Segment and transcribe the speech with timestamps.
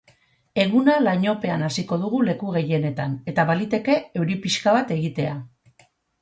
[0.61, 5.37] Eguna lainopean hasiko dugu leku gehienetan, eta baliteke euri pixka bat egitea.